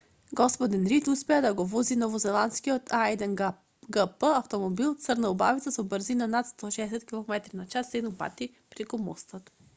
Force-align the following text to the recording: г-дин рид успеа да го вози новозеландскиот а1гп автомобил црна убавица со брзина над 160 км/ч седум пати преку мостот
г-дин 0.37 0.85
рид 0.91 1.09
успеа 1.11 1.41
да 1.45 1.51
го 1.59 1.65
вози 1.73 1.97
новозеландскиот 2.03 2.89
а1гп 3.01 4.31
автомобил 4.31 4.97
црна 5.05 5.33
убавица 5.37 5.75
со 5.77 5.87
брзина 5.93 6.31
над 6.39 6.51
160 6.57 7.09
км/ч 7.15 7.87
седум 7.93 8.19
пати 8.25 8.51
преку 8.77 9.05
мостот 9.07 9.55